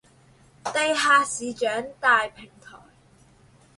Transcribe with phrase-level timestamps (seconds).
[0.63, 1.67] 地下市長
[1.99, 2.73] 大平台